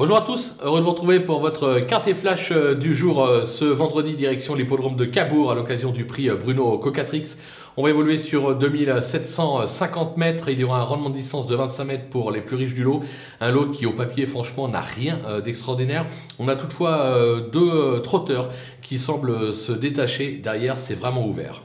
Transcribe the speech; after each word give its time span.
Bonjour 0.00 0.16
à 0.16 0.22
tous, 0.22 0.54
heureux 0.62 0.78
de 0.78 0.84
vous 0.84 0.92
retrouver 0.92 1.20
pour 1.20 1.40
votre 1.40 1.80
carte 1.80 2.10
flash 2.14 2.52
euh, 2.52 2.74
du 2.74 2.94
jour 2.94 3.22
euh, 3.22 3.44
ce 3.44 3.66
vendredi 3.66 4.14
direction 4.14 4.54
l'hippodrome 4.54 4.96
de 4.96 5.04
Cabourg 5.04 5.52
à 5.52 5.54
l'occasion 5.54 5.92
du 5.92 6.06
prix 6.06 6.30
euh, 6.30 6.36
Bruno 6.36 6.78
Cocatrix. 6.78 7.36
On 7.76 7.82
va 7.82 7.90
évoluer 7.90 8.18
sur 8.18 8.56
2750 8.56 10.16
mètres. 10.16 10.48
Il 10.48 10.58
y 10.58 10.64
aura 10.64 10.80
un 10.80 10.84
rendement 10.84 11.10
de 11.10 11.16
distance 11.16 11.46
de 11.46 11.54
25 11.54 11.84
mètres 11.84 12.08
pour 12.08 12.30
les 12.30 12.40
plus 12.40 12.56
riches 12.56 12.72
du 12.72 12.82
lot. 12.82 13.02
Un 13.42 13.52
lot 13.52 13.66
qui 13.66 13.84
au 13.84 13.92
papier 13.92 14.24
franchement 14.24 14.68
n'a 14.68 14.80
rien 14.80 15.18
d'extraordinaire. 15.44 16.06
On 16.38 16.48
a 16.48 16.56
toutefois 16.56 17.14
deux 17.52 18.00
trotteurs 18.02 18.48
qui 18.80 18.96
semblent 18.96 19.54
se 19.54 19.72
détacher. 19.72 20.40
Derrière 20.42 20.78
c'est 20.78 20.98
vraiment 20.98 21.26
ouvert. 21.26 21.62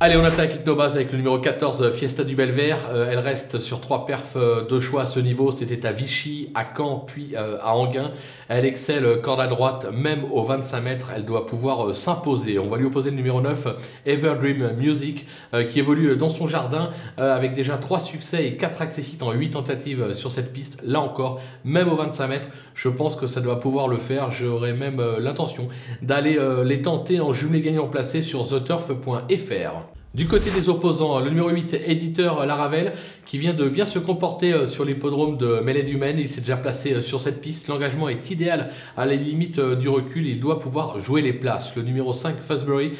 Allez, 0.00 0.14
on 0.14 0.22
attaque 0.22 0.64
nos 0.64 0.76
bases 0.76 0.94
avec 0.94 1.10
le 1.10 1.18
numéro 1.18 1.40
14, 1.40 1.90
Fiesta 1.90 2.22
du 2.22 2.36
Belvert. 2.36 2.88
Euh, 2.92 3.08
elle 3.10 3.18
reste 3.18 3.58
sur 3.58 3.80
trois 3.80 4.06
perfs 4.06 4.36
euh, 4.36 4.64
de 4.64 4.78
choix 4.78 5.02
à 5.02 5.06
ce 5.06 5.18
niveau. 5.18 5.50
C'était 5.50 5.84
à 5.84 5.90
Vichy, 5.90 6.50
à 6.54 6.64
Caen, 6.64 7.00
puis 7.04 7.32
euh, 7.34 7.58
à 7.60 7.74
Anguin. 7.74 8.12
Elle 8.48 8.64
excelle 8.64 9.20
corde 9.20 9.40
à 9.40 9.48
droite, 9.48 9.88
même 9.92 10.20
aux 10.30 10.44
25 10.44 10.80
mètres. 10.82 11.10
Elle 11.16 11.24
doit 11.24 11.46
pouvoir 11.46 11.96
s'imposer. 11.96 12.60
On 12.60 12.68
va 12.68 12.76
lui 12.76 12.84
opposer 12.84 13.10
le 13.10 13.16
numéro 13.16 13.40
9, 13.40 13.66
Everdream 14.06 14.76
Music, 14.76 15.26
qui 15.68 15.80
évolue 15.80 16.16
dans 16.16 16.30
son 16.30 16.46
jardin 16.46 16.90
avec 17.18 17.52
déjà 17.52 17.76
trois 17.76 18.00
succès 18.00 18.46
et 18.46 18.56
quatre 18.56 18.80
accessites 18.80 19.22
en 19.22 19.32
8 19.32 19.50
tentatives 19.50 20.14
sur 20.14 20.30
cette 20.30 20.52
piste. 20.52 20.78
Là 20.82 21.00
encore, 21.00 21.40
même 21.64 21.92
aux 21.92 21.96
25 21.96 22.28
mètres, 22.28 22.48
je 22.74 22.88
pense 22.88 23.16
que 23.16 23.26
ça 23.26 23.40
doit 23.40 23.60
pouvoir 23.60 23.88
le 23.88 23.98
faire. 23.98 24.30
J'aurais 24.30 24.72
même 24.72 25.02
l'intention 25.18 25.68
d'aller 26.00 26.38
les 26.64 26.80
tenter 26.80 27.20
en 27.20 27.32
jumelé 27.32 27.60
gagnant 27.60 27.88
placé 27.88 28.22
sur 28.22 28.48
theturf.fr. 28.48 29.88
Du 30.18 30.26
côté 30.26 30.50
des 30.50 30.68
opposants, 30.68 31.20
le 31.20 31.28
numéro 31.30 31.48
8, 31.48 31.74
éditeur 31.86 32.44
Laravel, 32.44 32.92
qui 33.24 33.38
vient 33.38 33.54
de 33.54 33.68
bien 33.68 33.84
se 33.84 34.00
comporter 34.00 34.52
euh, 34.52 34.66
sur 34.66 34.84
l'hippodrome 34.84 35.36
de 35.36 35.60
Mélède-Humaine. 35.60 36.16
Il 36.18 36.28
s'est 36.28 36.40
déjà 36.40 36.56
placé 36.56 36.94
euh, 36.94 37.02
sur 37.02 37.20
cette 37.20 37.40
piste. 37.40 37.68
L'engagement 37.68 38.08
est 38.08 38.28
idéal 38.32 38.70
à 38.96 39.06
la 39.06 39.14
limite 39.14 39.60
euh, 39.60 39.76
du 39.76 39.88
recul. 39.88 40.26
Il 40.26 40.40
doit 40.40 40.58
pouvoir 40.58 40.98
jouer 40.98 41.22
les 41.22 41.32
places. 41.32 41.76
Le 41.76 41.82
numéro 41.82 42.12
5, 42.12 42.40
Fosbury, 42.40 42.94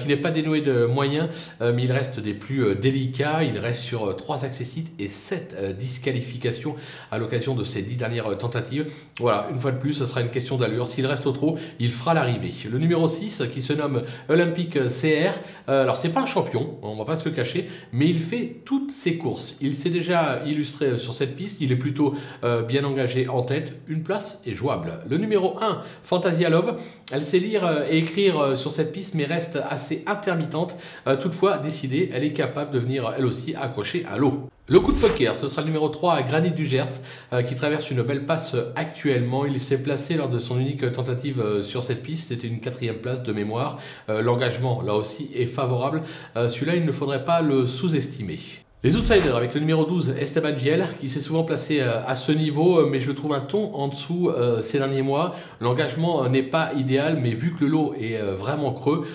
qui 0.00 0.06
n'est 0.06 0.16
pas 0.16 0.30
dénoué 0.30 0.60
de 0.60 0.84
moyens, 0.84 1.28
mais 1.60 1.82
il 1.82 1.90
reste 1.90 2.20
des 2.20 2.34
plus 2.34 2.76
délicats. 2.76 3.42
Il 3.42 3.58
reste 3.58 3.82
sur 3.82 4.14
3 4.14 4.44
accessites 4.44 4.92
et 4.98 5.08
7 5.08 5.76
disqualifications 5.76 6.76
à 7.10 7.18
l'occasion 7.18 7.54
de 7.54 7.64
ses 7.64 7.82
10 7.82 7.96
dernières 7.96 8.38
tentatives. 8.38 8.92
Voilà, 9.18 9.48
une 9.50 9.58
fois 9.58 9.72
de 9.72 9.78
plus, 9.78 9.94
ce 9.94 10.06
sera 10.06 10.20
une 10.20 10.28
question 10.28 10.56
d'allure. 10.56 10.86
S'il 10.86 11.06
reste 11.06 11.26
au 11.26 11.32
trop, 11.32 11.58
il 11.78 11.90
fera 11.90 12.14
l'arrivée. 12.14 12.52
Le 12.70 12.78
numéro 12.78 13.08
6, 13.08 13.44
qui 13.52 13.62
se 13.62 13.72
nomme 13.72 14.02
Olympique 14.28 14.78
CR. 14.88 15.32
Alors, 15.66 15.96
c'est 15.96 16.10
pas 16.10 16.20
un 16.20 16.26
champion 16.26 16.59
on 16.82 16.96
va 16.96 17.04
pas 17.04 17.16
se 17.16 17.28
le 17.28 17.34
cacher, 17.34 17.66
mais 17.92 18.06
il 18.08 18.20
fait 18.20 18.62
toutes 18.64 18.90
ses 18.90 19.16
courses. 19.16 19.56
Il 19.60 19.74
s'est 19.74 19.90
déjà 19.90 20.42
illustré 20.46 20.98
sur 20.98 21.14
cette 21.14 21.36
piste, 21.36 21.58
il 21.60 21.72
est 21.72 21.76
plutôt 21.76 22.14
euh, 22.44 22.62
bien 22.62 22.84
engagé 22.84 23.28
en 23.28 23.42
tête, 23.42 23.80
une 23.88 24.02
place 24.02 24.40
est 24.46 24.54
jouable. 24.54 25.00
Le 25.08 25.16
numéro 25.16 25.58
1, 25.60 25.80
Fantasia 26.02 26.48
Love, 26.50 26.76
elle 27.12 27.24
sait 27.24 27.38
lire 27.38 27.64
euh, 27.64 27.86
et 27.90 27.98
écrire 27.98 28.38
euh, 28.38 28.56
sur 28.56 28.70
cette 28.70 28.92
piste, 28.92 29.14
mais 29.14 29.24
reste 29.24 29.58
assez 29.68 30.02
intermittente. 30.06 30.76
toutefois, 31.20 31.58
décidée, 31.58 32.10
elle 32.12 32.24
est 32.24 32.32
capable 32.32 32.72
de 32.72 32.78
venir 32.78 33.12
elle 33.16 33.26
aussi 33.26 33.54
accrocher 33.54 34.04
à 34.10 34.18
l'eau. 34.18 34.48
Le 34.70 34.78
coup 34.78 34.92
de 34.92 34.98
poker, 34.98 35.34
ce 35.34 35.48
sera 35.48 35.62
le 35.62 35.66
numéro 35.66 35.88
3 35.88 36.14
à 36.14 36.22
Granit 36.22 36.52
du 36.52 36.64
Gers, 36.64 37.00
euh, 37.32 37.42
qui 37.42 37.56
traverse 37.56 37.90
une 37.90 38.02
belle 38.02 38.24
passe 38.24 38.54
actuellement. 38.76 39.44
Il 39.44 39.58
s'est 39.58 39.82
placé 39.82 40.14
lors 40.14 40.28
de 40.28 40.38
son 40.38 40.60
unique 40.60 40.92
tentative 40.92 41.40
euh, 41.40 41.60
sur 41.60 41.82
cette 41.82 42.04
piste. 42.04 42.28
C'était 42.28 42.46
une 42.46 42.60
quatrième 42.60 42.98
place 42.98 43.20
de 43.24 43.32
mémoire. 43.32 43.80
Euh, 44.08 44.22
l'engagement, 44.22 44.80
là 44.80 44.94
aussi, 44.94 45.28
est 45.34 45.46
favorable. 45.46 46.02
Celui-là, 46.36 46.76
il 46.76 46.84
ne 46.84 46.92
faudrait 46.92 47.24
pas 47.24 47.42
le 47.42 47.66
sous-estimer. 47.66 48.38
Les 48.82 48.96
outsiders 48.96 49.36
avec 49.36 49.52
le 49.52 49.60
numéro 49.60 49.84
12, 49.84 50.14
Esteban 50.18 50.58
Giel, 50.58 50.86
qui 50.98 51.10
s'est 51.10 51.20
souvent 51.20 51.44
placé 51.44 51.80
euh, 51.80 52.02
à 52.06 52.14
ce 52.14 52.32
niveau, 52.32 52.78
euh, 52.78 52.88
mais 52.90 52.98
je 52.98 53.12
trouve 53.12 53.34
un 53.34 53.40
ton 53.40 53.74
en 53.74 53.88
dessous 53.88 54.30
euh, 54.30 54.62
ces 54.62 54.78
derniers 54.78 55.02
mois. 55.02 55.34
L'engagement 55.60 56.26
n'est 56.30 56.42
pas 56.42 56.72
idéal, 56.72 57.18
mais 57.20 57.34
vu 57.34 57.52
que 57.54 57.62
le 57.62 57.70
lot 57.70 57.94
est 58.00 58.16
vraiment 58.16 58.72
creux, 58.72 59.06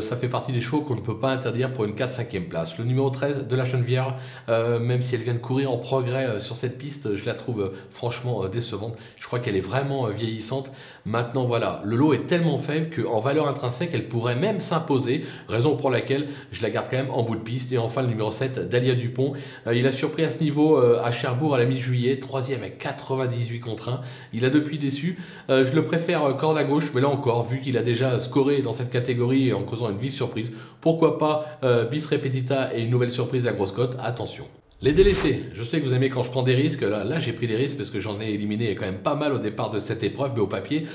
ça 0.00 0.16
fait 0.16 0.28
partie 0.28 0.52
des 0.52 0.60
chevaux 0.60 0.82
qu'on 0.82 0.94
ne 0.94 1.00
peut 1.00 1.18
pas 1.18 1.32
interdire 1.32 1.72
pour 1.72 1.84
une 1.84 1.94
4-5e 1.94 2.46
place. 2.46 2.78
Le 2.78 2.84
numéro 2.84 3.10
13 3.10 3.48
de 3.48 3.56
la 3.56 3.64
Chenevière, 3.64 4.14
même 4.46 5.02
si 5.02 5.16
elle 5.16 5.22
vient 5.22 5.34
de 5.34 5.38
courir 5.38 5.72
en 5.72 5.78
progrès 5.78 6.38
sur 6.38 6.54
cette 6.54 6.78
piste, 6.78 7.16
je 7.16 7.24
la 7.24 7.34
trouve 7.34 7.72
franchement 7.90 8.46
décevante. 8.46 8.96
Je 9.16 9.26
crois 9.26 9.40
qu'elle 9.40 9.56
est 9.56 9.60
vraiment 9.60 10.06
vieillissante. 10.06 10.70
Maintenant, 11.04 11.46
voilà, 11.46 11.82
le 11.84 11.96
lot 11.96 12.12
est 12.12 12.26
tellement 12.26 12.58
faible 12.58 12.90
qu'en 12.94 13.20
valeur 13.20 13.48
intrinsèque, 13.48 13.90
elle 13.92 14.08
pourrait 14.08 14.36
même 14.36 14.60
s'imposer, 14.60 15.24
raison 15.48 15.76
pour 15.76 15.90
laquelle 15.90 16.28
je 16.52 16.62
la 16.62 16.70
garde 16.70 16.86
quand 16.88 16.98
même 16.98 17.10
en 17.10 17.24
bout 17.24 17.34
de 17.34 17.40
piste. 17.40 17.72
Et 17.72 17.78
enfin, 17.78 18.02
le 18.02 18.08
numéro 18.08 18.30
7, 18.30 18.68
Dalia 18.68 18.94
du 18.94 19.07
Euh, 19.66 19.74
il 19.74 19.86
a 19.86 19.92
surpris 19.92 20.24
à 20.24 20.30
ce 20.30 20.42
niveau 20.42 20.76
euh, 20.76 21.00
à 21.02 21.12
Cherbourg 21.12 21.54
à 21.54 21.58
la 21.58 21.64
mi-juillet, 21.64 22.18
troisième 22.18 22.60
avec 22.60 22.78
98 22.78 23.60
contre 23.60 23.88
1. 23.88 24.00
Il 24.32 24.44
a 24.44 24.50
depuis 24.50 24.78
déçu. 24.78 25.18
Euh, 25.50 25.64
je 25.64 25.74
le 25.74 25.84
préfère 25.84 26.36
corde 26.36 26.58
à 26.58 26.64
gauche, 26.64 26.92
mais 26.94 27.00
là 27.00 27.08
encore, 27.08 27.46
vu 27.46 27.60
qu'il 27.60 27.76
a 27.76 27.82
déjà 27.82 28.18
scoré 28.20 28.62
dans 28.62 28.72
cette 28.72 28.90
catégorie 28.90 29.52
en 29.52 29.62
causant 29.62 29.90
une 29.90 29.98
vive 29.98 30.12
surprise, 30.12 30.52
pourquoi 30.80 31.18
pas 31.18 31.58
bis 31.90 32.06
repetita 32.06 32.74
et 32.74 32.82
une 32.82 32.90
nouvelle 32.90 33.10
surprise 33.10 33.46
à 33.46 33.52
grosse 33.52 33.72
cote 33.72 33.96
Attention. 34.00 34.44
Les 34.80 34.92
délaissés, 34.92 35.44
je 35.54 35.62
sais 35.64 35.80
que 35.80 35.86
vous 35.86 35.92
aimez 35.92 36.08
quand 36.08 36.22
je 36.22 36.30
prends 36.30 36.44
des 36.44 36.54
risques, 36.54 36.82
là, 36.82 37.02
là 37.02 37.18
j'ai 37.18 37.32
pris 37.32 37.48
des 37.48 37.56
risques 37.56 37.76
parce 37.76 37.90
que 37.90 38.00
j'en 38.00 38.20
ai 38.20 38.30
éliminé 38.30 38.74
quand 38.76 38.84
même 38.84 38.98
pas 38.98 39.16
mal 39.16 39.32
au 39.32 39.38
départ 39.38 39.70
de 39.70 39.80
cette 39.80 40.04
épreuve, 40.04 40.32
mais 40.34 40.40
au 40.40 40.46
papier, 40.46 40.86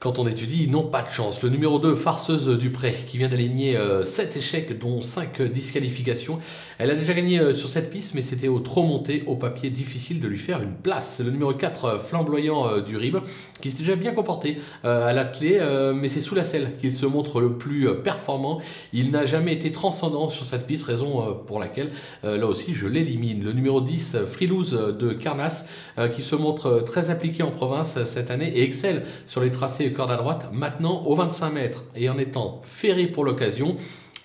quand 0.00 0.20
on 0.20 0.28
étudie, 0.28 0.62
ils 0.62 0.70
n'ont 0.70 0.86
pas 0.86 1.02
de 1.02 1.10
chance. 1.10 1.42
Le 1.42 1.48
numéro 1.48 1.80
2, 1.80 1.96
Farceuse 1.96 2.56
du 2.56 2.70
Pré, 2.70 2.94
qui 3.08 3.18
vient 3.18 3.28
d'aligner 3.28 3.76
7 4.04 4.36
euh, 4.36 4.38
échecs, 4.38 4.78
dont 4.78 5.02
5 5.02 5.42
disqualifications. 5.42 6.38
Elle 6.78 6.92
a 6.92 6.94
déjà 6.94 7.14
gagné 7.14 7.40
euh, 7.40 7.52
sur 7.52 7.68
cette 7.68 7.90
piste, 7.90 8.14
mais 8.14 8.22
c'était 8.22 8.46
au 8.46 8.60
trop 8.60 8.84
monté, 8.84 9.24
au 9.26 9.34
papier 9.34 9.70
difficile 9.70 10.20
de 10.20 10.28
lui 10.28 10.38
faire 10.38 10.62
une 10.62 10.74
place. 10.74 11.20
Le 11.24 11.32
numéro 11.32 11.52
4, 11.52 11.84
euh, 11.84 11.98
Flamboyant 11.98 12.80
du 12.80 12.96
Rib, 12.96 13.16
qui 13.60 13.72
s'est 13.72 13.78
déjà 13.78 13.96
bien 13.96 14.12
comporté 14.12 14.58
à 14.84 15.12
l'athlé, 15.12 15.60
mais 15.94 16.08
c'est 16.08 16.20
sous 16.20 16.34
la 16.34 16.44
selle 16.44 16.76
qu'il 16.80 16.92
se 16.92 17.06
montre 17.06 17.40
le 17.40 17.54
plus 17.54 17.88
performant. 18.02 18.60
Il 18.92 19.10
n'a 19.10 19.26
jamais 19.26 19.52
été 19.52 19.72
transcendant 19.72 20.28
sur 20.28 20.46
cette 20.46 20.66
piste, 20.66 20.84
raison 20.84 21.40
pour 21.46 21.58
laquelle, 21.58 21.90
là 22.22 22.46
aussi, 22.46 22.74
je 22.74 22.86
l'élimine. 22.86 23.42
Le 23.42 23.52
numéro 23.52 23.80
10, 23.80 24.18
Frilouse 24.26 24.72
de 24.98 25.12
Carnasse, 25.12 25.66
qui 26.14 26.22
se 26.22 26.36
montre 26.36 26.82
très 26.86 27.10
appliqué 27.10 27.42
en 27.42 27.50
province 27.50 28.02
cette 28.04 28.30
année 28.30 28.52
et 28.54 28.62
excelle 28.62 29.04
sur 29.26 29.40
les 29.40 29.50
tracés 29.50 29.87
corde 29.92 30.10
à 30.10 30.16
droite, 30.16 30.50
maintenant 30.52 31.02
au 31.06 31.14
25 31.14 31.50
mètres 31.50 31.84
et 31.94 32.08
en 32.08 32.18
étant 32.18 32.60
ferré 32.64 33.06
pour 33.06 33.24
l'occasion. 33.24 33.76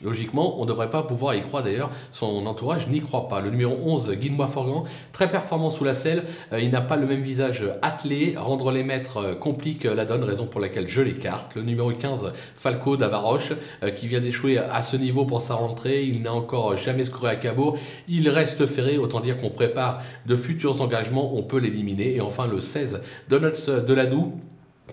Logiquement, 0.03 0.59
on 0.59 0.63
ne 0.63 0.67
devrait 0.67 0.89
pas 0.89 1.03
pouvoir 1.03 1.33
y 1.33 1.41
croire 1.41 1.63
d'ailleurs, 1.63 1.89
son 2.11 2.45
entourage 2.45 2.87
n'y 2.87 2.99
croit 2.99 3.29
pas. 3.29 3.39
Le 3.39 3.49
numéro 3.49 3.77
11, 3.81 4.11
Guinois 4.11 4.47
Forgan, 4.47 4.83
très 5.13 5.29
performant 5.29 5.69
sous 5.69 5.85
la 5.85 5.93
selle, 5.93 6.23
euh, 6.51 6.59
il 6.59 6.71
n'a 6.71 6.81
pas 6.81 6.97
le 6.97 7.07
même 7.07 7.21
visage 7.21 7.63
attelé, 7.81 8.35
rendre 8.35 8.71
les 8.71 8.83
mètres 8.83 9.17
euh, 9.17 9.35
complique 9.35 9.85
la 9.85 10.03
donne, 10.03 10.23
raison 10.23 10.45
pour 10.45 10.59
laquelle 10.59 10.89
je 10.89 11.01
l'écarte. 11.01 11.55
Le 11.55 11.61
numéro 11.61 11.89
15, 11.91 12.33
Falco 12.55 12.97
d'Avaroche, 12.97 13.53
euh, 13.83 13.91
qui 13.91 14.07
vient 14.07 14.19
d'échouer 14.19 14.57
à 14.57 14.83
ce 14.83 14.97
niveau 14.97 15.23
pour 15.23 15.41
sa 15.41 15.55
rentrée, 15.55 16.03
il 16.03 16.21
n'a 16.21 16.33
encore 16.33 16.75
jamais 16.75 17.05
scoré 17.05 17.29
à 17.31 17.35
Cabot, 17.37 17.77
il 18.09 18.27
reste 18.27 18.65
ferré, 18.65 18.97
autant 18.97 19.21
dire 19.21 19.37
qu'on 19.37 19.51
prépare 19.51 20.01
de 20.25 20.35
futurs 20.35 20.81
engagements, 20.81 21.33
on 21.33 21.43
peut 21.43 21.59
l'éliminer. 21.59 22.15
Et 22.15 22.21
enfin 22.21 22.45
le 22.47 22.59
16, 22.59 23.01
Donuts 23.29 23.69
de 23.87 23.93
Ladoux, 23.93 24.33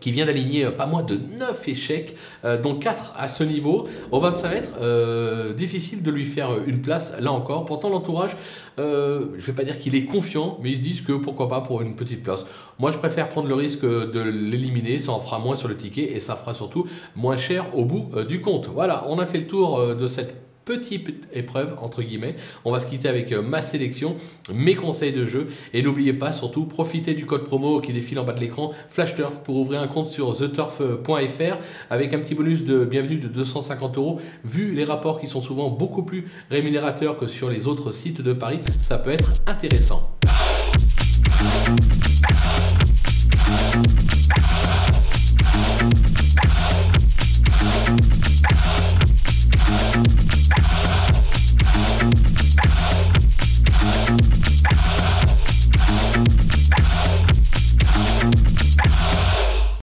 qui 0.00 0.11
vient 0.12 0.27
d'aligner 0.27 0.65
euh, 0.65 0.71
pas 0.71 0.87
moins 0.87 1.03
de 1.03 1.16
9 1.16 1.69
échecs, 1.69 2.16
euh, 2.44 2.61
dont 2.61 2.75
4 2.75 3.15
à 3.16 3.28
ce 3.28 3.44
niveau. 3.44 3.87
Au 4.11 4.21
25 4.21 4.50
mètres, 4.50 4.72
euh, 4.81 5.53
difficile 5.53 6.03
de 6.03 6.11
lui 6.11 6.25
faire 6.25 6.50
une 6.66 6.81
place, 6.83 7.12
là 7.21 7.33
encore. 7.33 7.65
Pourtant, 7.66 7.91
l'entourage, 7.91 8.37
je 8.78 8.83
ne 8.83 9.41
vais 9.41 9.53
pas 9.53 9.62
dire 9.62 9.78
qu'il 9.78 9.94
est 9.94 10.06
confiant, 10.06 10.59
mais 10.62 10.71
ils 10.71 10.77
se 10.78 10.81
disent 10.81 11.03
que 11.03 11.12
pourquoi 11.12 11.49
pas 11.49 11.60
pour 11.60 11.83
une 11.83 11.97
petite 11.97 12.22
place. 12.22 12.47
Moi, 12.78 12.91
je 12.91 12.97
préfère 12.97 13.28
prendre 13.28 13.47
le 13.47 13.55
risque 13.55 13.83
de 13.83 14.21
l'éliminer, 14.21 14.99
ça 14.99 15.12
en 15.12 15.21
fera 15.21 15.39
moins 15.39 15.55
sur 15.55 15.69
le 15.69 15.77
ticket 15.77 16.12
et 16.12 16.21
ça 16.21 16.34
fera 16.34 16.55
surtout 16.55 16.87
moins 17.15 17.37
cher 17.37 17.66
au 17.77 17.84
bout 17.84 18.09
du 18.27 18.41
compte. 18.41 18.71
Voilà, 18.72 19.05
on 19.09 19.19
a 19.19 19.27
fait 19.27 19.39
le 19.39 19.47
tour 19.47 19.94
de 19.94 20.06
cette 20.06 20.34
petite 20.70 21.26
épreuve, 21.32 21.75
entre 21.81 22.00
guillemets. 22.00 22.36
On 22.64 22.70
va 22.70 22.78
se 22.78 22.86
quitter 22.86 23.08
avec 23.08 23.32
euh, 23.32 23.42
ma 23.42 23.60
sélection, 23.60 24.15
mes 24.54 24.77
conseils 24.77 25.12
de 25.12 25.27
jeu. 25.27 25.48
Et 25.74 25.83
n'oubliez 25.83 26.12
pas, 26.12 26.33
surtout, 26.33 26.65
profitez 26.65 27.15
du 27.15 27.27
code 27.27 27.42
promo 27.42 27.80
qui 27.80 27.92
défile 27.92 28.21
en 28.21 28.24
bas 28.24 28.33
de 28.33 28.41
l'écran, 28.41 28.72
FlashTurf, 28.91 29.42
pour 29.42 29.56
ouvrir 29.56 29.80
un 29.80 29.89
compte 29.89 30.06
sur 30.06 30.36
theturf.fr 30.36 31.59
avec 31.91 32.15
un 32.15 32.21
petit 32.21 32.36
bonus 32.36 32.65
de 32.65 32.84
bienvenue 32.84 33.16
de 33.16 33.27
250 33.27 33.98
euros. 33.98 34.21
Vu 34.45 34.72
les 34.72 34.84
rapports 34.84 35.21
qui 35.21 35.27
sont 35.27 35.42
souvent 35.42 35.71
beaucoup 35.71 36.04
plus 36.04 36.27
rémunérateurs 36.50 37.18
que 37.18 37.27
sur 37.27 37.50
les 37.50 37.66
autres 37.66 37.91
sites 37.91 38.22
de 38.22 38.33
Paris, 38.33 38.60
ça 38.80 38.98
peut 38.98 39.10
être 39.10 39.33
intéressant. 39.47 40.09